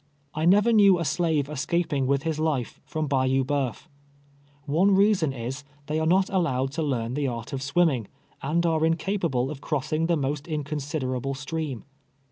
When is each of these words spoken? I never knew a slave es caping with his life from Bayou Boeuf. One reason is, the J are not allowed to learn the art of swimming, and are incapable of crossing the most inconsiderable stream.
I 0.33 0.45
never 0.45 0.73
knew 0.73 0.97
a 0.97 1.05
slave 1.05 1.47
es 1.47 1.63
caping 1.67 2.07
with 2.07 2.23
his 2.23 2.39
life 2.39 2.81
from 2.85 3.05
Bayou 3.05 3.43
Boeuf. 3.45 3.87
One 4.65 4.95
reason 4.95 5.31
is, 5.31 5.63
the 5.85 5.93
J 5.93 5.99
are 5.99 6.07
not 6.07 6.27
allowed 6.31 6.71
to 6.71 6.81
learn 6.81 7.13
the 7.13 7.27
art 7.27 7.53
of 7.53 7.61
swimming, 7.61 8.07
and 8.41 8.65
are 8.65 8.83
incapable 8.83 9.51
of 9.51 9.61
crossing 9.61 10.07
the 10.07 10.17
most 10.17 10.47
inconsiderable 10.47 11.35
stream. 11.35 11.83